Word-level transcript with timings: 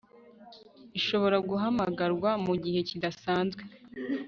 ishobora 0.99 1.37
guhamagarwa 1.49 2.29
mu 2.45 2.53
gihe 2.63 2.79
kidasanzwe 2.89 3.61